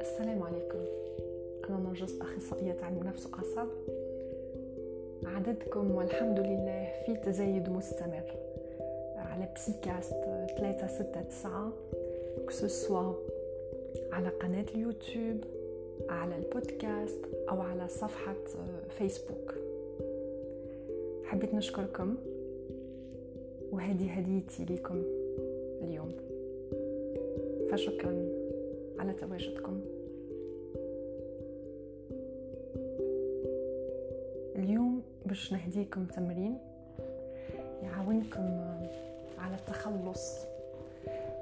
[0.00, 0.78] السلام عليكم.
[1.68, 3.68] أنا نرجس أخصائية علم نفس وأعصاب
[5.24, 8.34] عددكم والحمد لله في تزايد مستمر.
[9.16, 10.14] على بسيكاست
[10.58, 11.72] 369
[12.48, 13.12] كسوسوا
[14.12, 15.36] على قناة اليوتيوب
[16.08, 18.36] على البودكاست أو على صفحة
[18.98, 19.54] فيسبوك
[21.24, 22.16] حبيت نشكركم.
[23.78, 25.02] وهذه هديتي لكم
[25.82, 26.12] اليوم.
[27.70, 28.28] فشكرا
[28.98, 29.80] على تواجدكم.
[34.56, 36.58] اليوم باش نهديكم تمرين
[37.82, 38.60] يعاونكم
[39.38, 40.38] على التخلص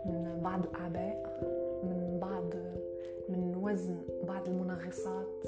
[0.07, 1.41] من بعض الأعباء
[1.84, 2.55] من بعض
[3.29, 3.96] من وزن
[4.29, 5.46] بعض المنغصات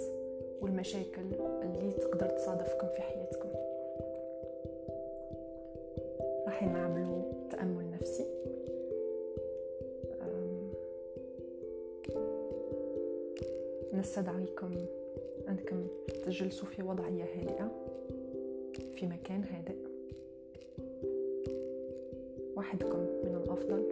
[0.61, 3.48] والمشاكل اللي تقدر تصادفكم في حياتكم.
[6.59, 8.27] راح نعملوا تأمل نفسي.
[13.95, 14.75] نستدعيكم
[15.49, 15.87] أنكم
[16.25, 17.71] تجلسوا في وضعية هادئة
[18.95, 19.77] في مكان هادئ.
[22.57, 23.83] وحدكم من الأفضل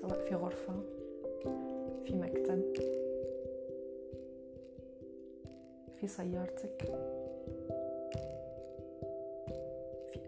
[0.00, 0.74] سواء في غرفة
[2.04, 2.62] في مكتب
[6.00, 7.23] في سيارتك.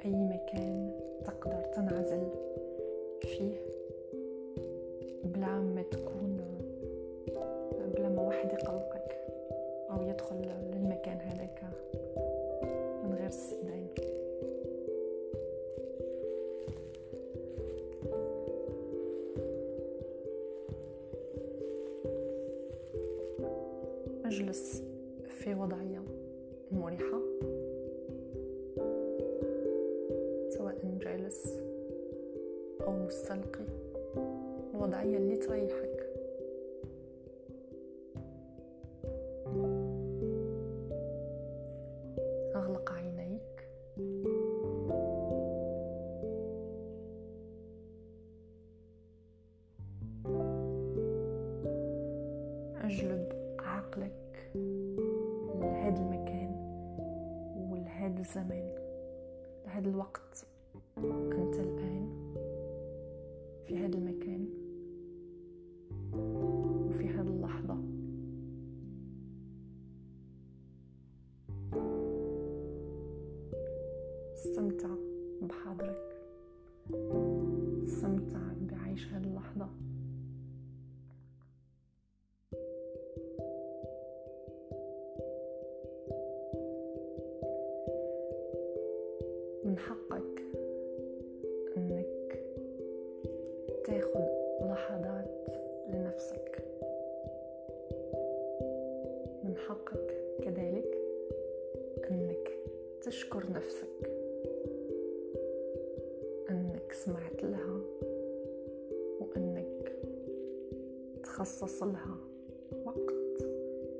[0.07, 0.91] أي مكان
[1.25, 2.29] تقدر تنعزل
[3.21, 3.55] فيه
[5.25, 6.41] بلا ما تكون
[7.95, 9.17] بلا ما واحد يقلقك
[9.91, 10.37] أو يدخل
[10.73, 11.63] للمكان هذاك
[13.05, 13.87] من غير استئذان.
[24.25, 24.83] أجلس
[25.29, 26.03] في وضعية
[26.73, 27.26] مريحة.
[33.37, 33.65] مستلقي
[34.75, 36.07] الوضعية اللي تريحك.
[42.55, 43.43] أغلق عينيك.
[52.85, 54.51] أجلب عقلك
[55.61, 56.53] لهذا المكان
[57.71, 58.75] ولهذا الزمان
[59.67, 60.47] لهذا الوقت.
[60.99, 61.96] أنت الآن
[63.67, 64.49] في هذا المكان.
[66.89, 67.79] وفي هذه اللحظة.
[74.33, 74.89] استمتع
[75.43, 76.17] بحاضرك
[77.83, 78.41] استمتع
[78.71, 79.69] بعيش هذه اللحظة.
[89.65, 90.56] من حقك
[93.87, 94.25] تاخذ
[94.61, 95.31] لحظات
[95.89, 96.59] لنفسك.
[99.45, 100.99] من حقك كذلك
[102.11, 102.51] إنك
[103.03, 104.11] تشكر نفسك.
[106.51, 107.81] إنك سمعت لها
[109.21, 109.93] وإنك
[111.23, 112.17] تخصص لها
[112.85, 113.43] وقت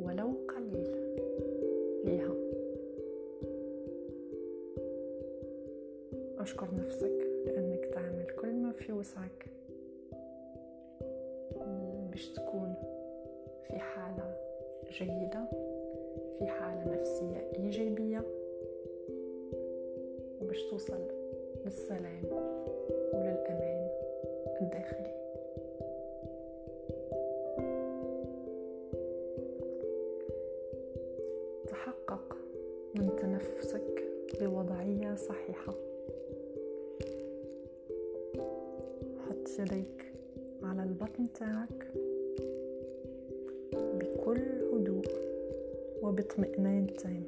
[0.01, 0.97] ولو قليل
[2.05, 2.35] ليها.
[6.39, 7.16] أشكر نفسك
[12.17, 12.75] باش تكون
[13.63, 14.37] في حالة
[14.91, 15.45] جيدة
[16.39, 18.23] في حالة نفسية إيجابية
[20.41, 21.09] وباش توصل
[21.65, 22.23] للسلام
[23.13, 23.89] وللأمان
[24.61, 25.26] الداخلي.
[46.39, 47.23] وباطمئنان تام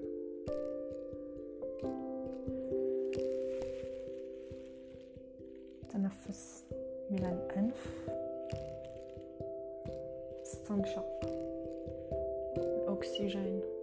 [5.91, 6.65] تنفس
[7.11, 8.09] من الأنف.
[10.43, 11.21] استنشق.
[12.57, 13.78] الأكسجين.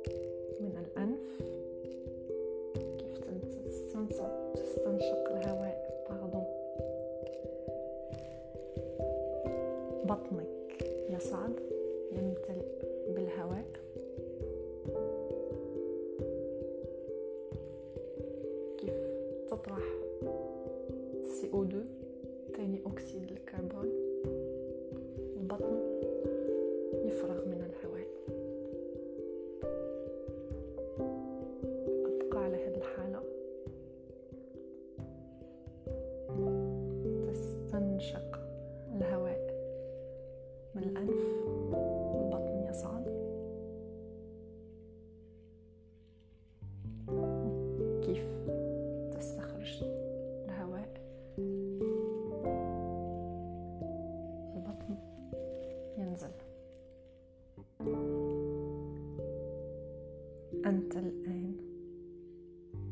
[60.66, 61.56] أنت الآن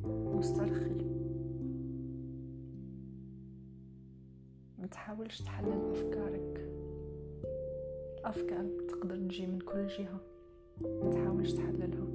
[0.06, 0.94] مسترخي
[4.80, 6.70] ما تحاولش تحلل أفكارك.
[8.20, 10.20] الأفكار تقدر تجي من كل جهة.
[10.82, 12.08] ما تحاولش تحللها.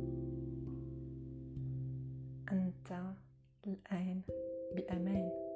[2.53, 3.15] أنت
[3.67, 4.21] الآن
[4.75, 5.48] بأمان.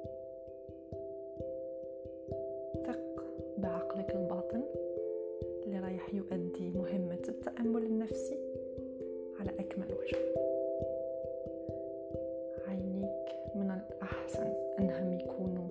[14.13, 15.67] الأحسن أنهم يكونوا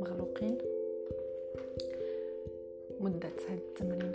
[0.00, 0.58] مغلوقين.
[3.00, 4.11] مدة هذا التمرين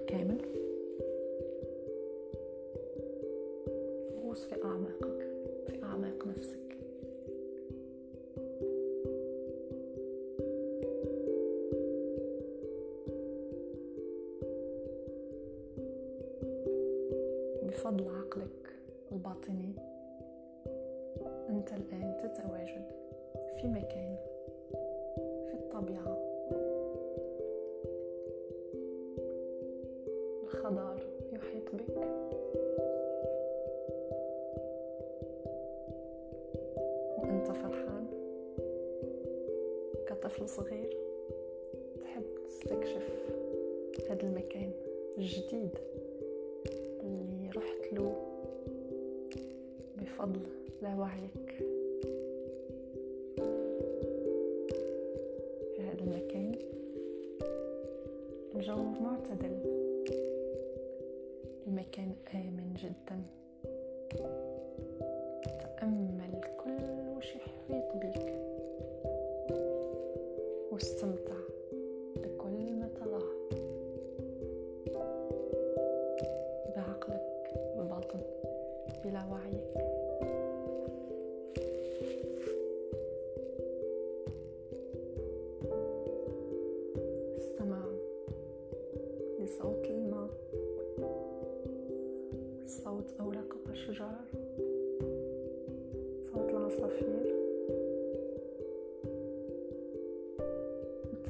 [30.48, 31.00] الخضار
[31.34, 31.98] يحيط بك.
[37.18, 38.08] وأنت فرحان.
[40.08, 40.98] كطفل صغير
[42.02, 43.08] تحب تستكشف
[44.10, 44.72] هذا المكان
[45.18, 45.70] الجديد
[47.02, 48.16] اللي رحت له
[49.98, 50.42] بفضل
[50.82, 51.58] لا وعيك.
[55.76, 56.56] في هذا المكان
[58.56, 59.77] الجو معتدل.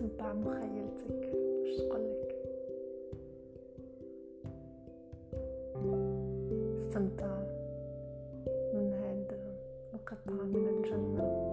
[0.01, 1.33] وتبع مخيلتك.
[1.63, 2.35] وش تقولك؟
[6.77, 7.37] استمتع
[8.73, 9.39] من هذا
[9.93, 11.46] القطعة من الجنة.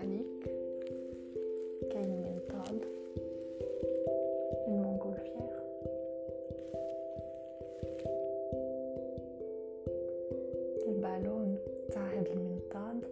[0.00, 0.44] عليك
[1.90, 2.80] كاين منطاد
[4.68, 5.60] من مونغولفيير
[10.88, 11.58] البالون
[11.90, 13.04] تاع هاد المنطاد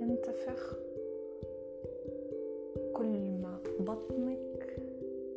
[0.00, 0.78] ينتفخ
[2.92, 4.76] كل ما بطنك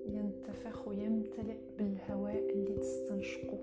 [0.08, 3.55] ينتفخ ويمتلئ بالهواء اللي تستنشقه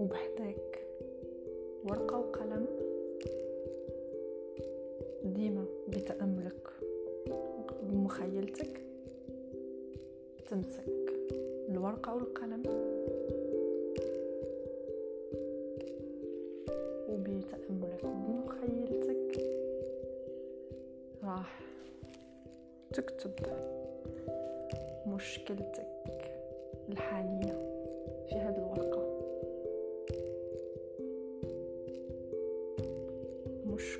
[0.00, 0.86] وبحداك
[1.84, 2.66] ورقة وقلم
[5.24, 6.68] ديما بتأملك
[7.82, 8.80] بمخيلتك
[10.50, 11.12] تمسك
[11.68, 12.62] الورقة والقلم
[17.08, 19.44] وبتأملك بمخيلتك
[21.24, 21.60] راح
[22.92, 23.32] تكتب
[25.06, 25.86] مشكلتك
[26.88, 27.52] الحالية
[28.28, 28.99] في هذه الورقة
[33.80, 33.98] مش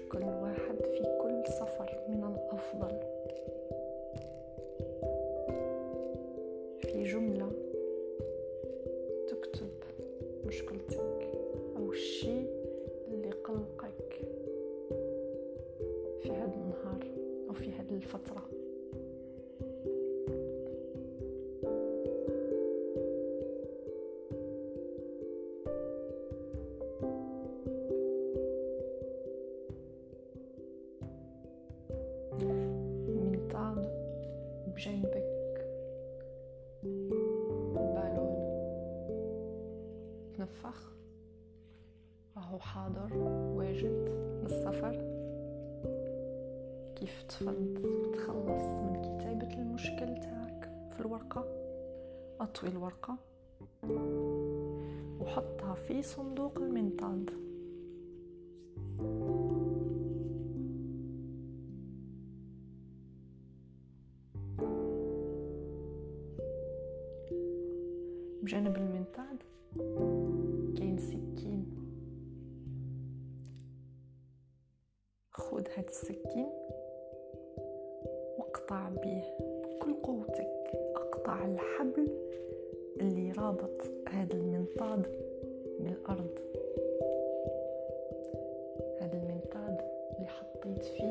[34.81, 35.67] بجنبك
[37.77, 38.37] البالون
[40.37, 40.93] تنفخ
[42.37, 43.17] راهو حاضر.
[43.57, 44.09] واجد.
[44.43, 44.93] للسفر
[46.97, 47.83] كيف تفض
[48.15, 51.45] تخلص من كتابة المشكل تاعك في الورقة.
[52.41, 53.17] أطوي الورقة.
[55.21, 57.31] وحطها في صندوق المنطاد
[75.81, 76.49] هاد السكين
[78.39, 80.71] واقطع به بكل قوتك.
[80.97, 82.09] أقطع الحبل
[83.01, 85.07] اللي رابط هذا المنطاد
[85.81, 86.39] بالأرض.
[89.01, 89.81] هذا المنطاد
[90.17, 91.10] اللي حطيت فيه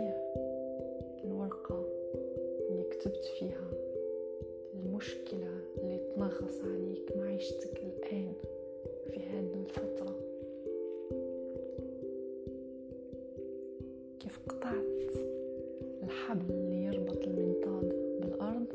[14.60, 15.14] قطعت
[16.04, 17.90] الحبل اللي يربط المنطاد
[18.22, 18.68] بالأرض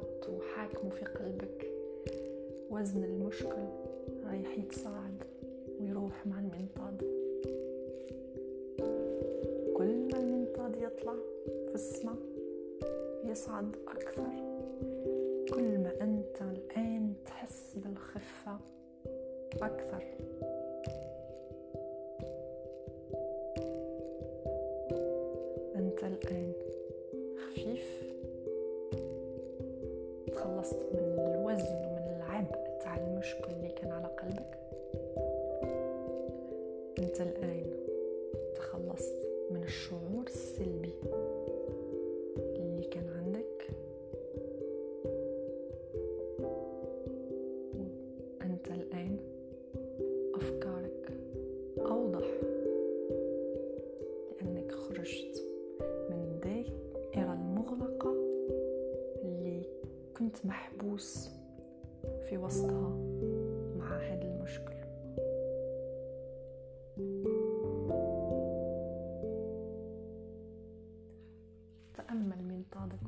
[0.00, 1.70] حاطه وحاكمه في قلبك.
[2.70, 3.66] وزن المشكل
[4.26, 5.22] رايح يتصاعد
[5.80, 7.02] ويروح مع المنطاد.
[9.76, 11.14] كل ما المنطاد يطلع
[11.68, 12.16] في السماء
[13.24, 14.30] يصعد أكثر.
[15.54, 18.58] كل ما أنت الآن تحس بالخفة
[19.62, 20.02] أكثر.
[37.00, 37.70] أنت الآن
[38.54, 40.94] تخلصت من الشعور السلبي.
[71.96, 73.04] تأمل منطادك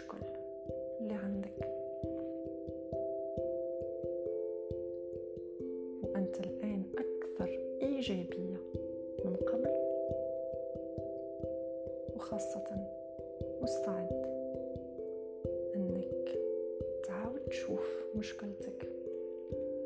[0.00, 0.26] المشكل
[1.00, 1.68] اللي عندك
[6.02, 8.56] وأنت الآن أكثر إيجابية
[9.24, 9.70] من قبل.
[12.16, 12.64] وخاصة
[13.62, 14.22] مستعد
[15.76, 16.38] أنك
[17.04, 18.88] تعاود تشوف مشكلتك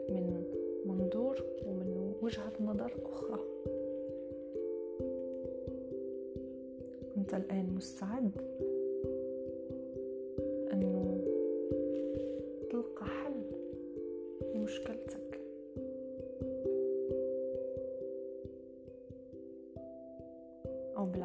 [0.09, 0.45] من
[0.87, 3.41] منظور ومن وجهة نظر أخرى.
[7.17, 8.54] أنت الآن مستعد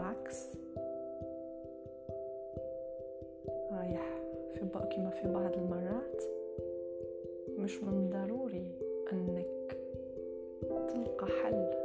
[0.09, 0.47] أو بالعكس.
[3.71, 4.21] رايح
[4.53, 6.23] في بق كما في بعض المرات.
[7.57, 8.71] مش من الضروري
[9.13, 9.77] أنك
[10.67, 11.78] تلقى حل.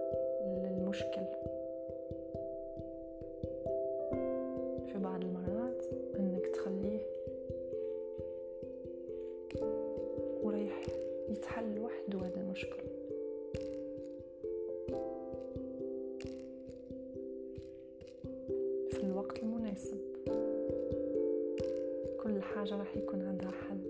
[22.65, 23.81] حاجة راح يكون عندها حل.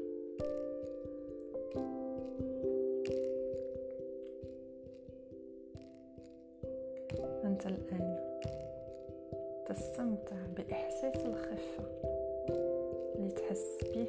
[7.44, 8.16] أنت الآن
[9.66, 11.84] تستمتع بإحساس الخفة
[13.16, 14.08] اللي تحس به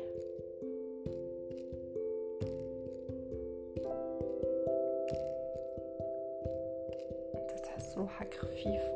[7.36, 8.95] أنت تحس روحك خفيف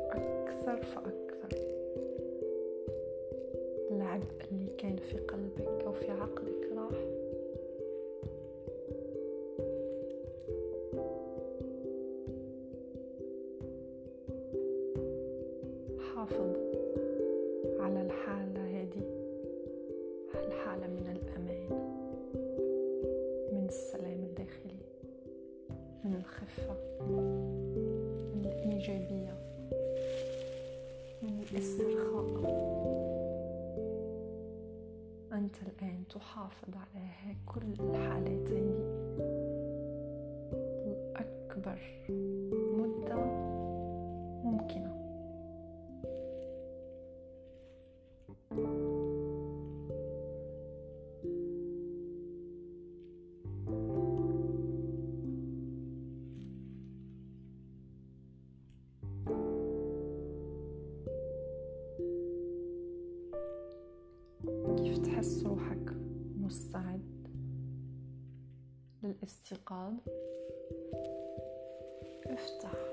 [5.10, 6.98] في قلبك أو في عقلك راح.
[16.14, 16.59] حافظ.
[72.28, 72.89] öfter.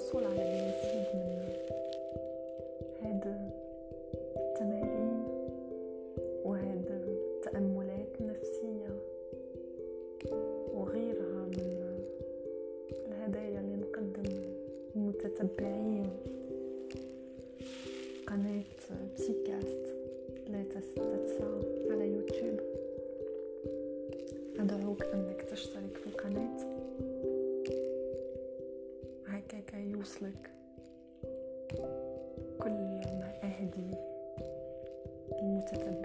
[0.00, 0.49] 塑料的。
[33.70, 33.98] contigo.
[35.42, 35.99] Muchas gracias.